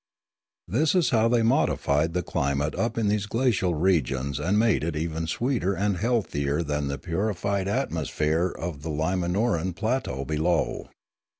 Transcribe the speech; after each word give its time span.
This 0.67 0.95
was 0.95 1.11
how 1.11 1.27
they 1.27 1.43
modified 1.43 2.13
the 2.13 2.23
climate 2.23 2.73
up 2.73 2.97
in 2.97 3.07
The 3.07 3.17
Lilaran 3.17 3.21
177 3.21 3.21
these 3.21 3.25
glacial 3.59 3.75
regions 3.75 4.39
and 4.39 4.57
made 4.57 4.83
it 4.83 4.95
even 4.95 5.27
sweeter 5.27 5.75
and 5.75 5.97
healthier 5.97 6.63
than 6.63 6.87
the 6.87 6.97
purified 6.97 7.67
atmosphere 7.67 8.47
of 8.47 8.81
the 8.81 8.89
Lima 8.89 9.27
uoran 9.29 9.75
plateaux 9.75 10.25
below. 10.25 10.89